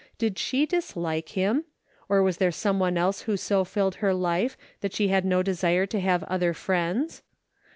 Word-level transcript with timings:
Did 0.17 0.39
she 0.39 0.65
dislike 0.65 1.29
him? 1.37 1.65
Or 2.09 2.23
was 2.23 2.37
there 2.37 2.51
some 2.51 2.79
one 2.79 2.97
else 2.97 3.21
who 3.21 3.37
so 3.37 3.63
filled 3.63 3.97
her 4.01 4.15
life 4.15 4.57
that 4.79 4.93
she 4.93 5.09
had 5.09 5.25
no 5.25 5.43
desire 5.43 5.85
to 5.85 5.99
have 5.99 6.23
other 6.23 6.55
friends 6.55 7.21